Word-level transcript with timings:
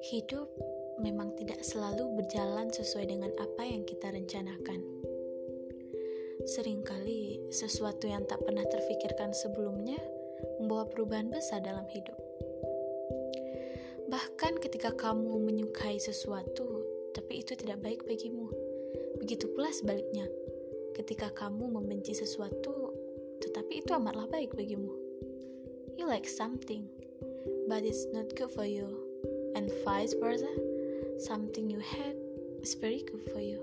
Hidup 0.00 0.48
memang 1.04 1.36
tidak 1.36 1.60
selalu 1.60 2.16
berjalan 2.16 2.72
sesuai 2.72 3.04
dengan 3.04 3.28
apa 3.36 3.68
yang 3.68 3.84
kita 3.84 4.08
rencanakan. 4.08 4.80
Seringkali 6.48 7.52
sesuatu 7.52 8.08
yang 8.08 8.24
tak 8.24 8.40
pernah 8.40 8.64
terfikirkan 8.64 9.36
sebelumnya 9.36 10.00
membawa 10.56 10.88
perubahan 10.88 11.28
besar 11.28 11.60
dalam 11.60 11.84
hidup. 11.92 12.16
Bahkan 14.08 14.64
ketika 14.64 14.96
kamu 14.96 15.36
menyukai 15.36 16.00
sesuatu, 16.00 16.80
tapi 17.12 17.44
itu 17.44 17.52
tidak 17.52 17.84
baik 17.84 18.00
bagimu. 18.08 18.48
Begitu 19.20 19.52
pula 19.52 19.68
sebaliknya, 19.68 20.24
ketika 20.96 21.28
kamu 21.36 21.76
membenci 21.76 22.16
sesuatu, 22.16 22.96
tetapi 23.44 23.84
itu 23.84 23.92
amatlah 23.92 24.24
baik 24.32 24.56
bagimu. 24.56 24.96
You 26.00 26.08
like 26.08 26.24
something, 26.24 26.88
but 27.68 27.84
it's 27.84 28.08
not 28.16 28.32
good 28.32 28.48
for 28.48 28.64
you, 28.64 29.09
and 29.60 29.70
vice 29.84 30.14
versa. 30.18 30.48
Something 31.18 31.68
you 31.68 31.80
hate 31.80 32.16
is 32.62 32.72
very 32.72 33.02
good 33.10 33.20
for 33.30 33.40
you. 33.40 33.60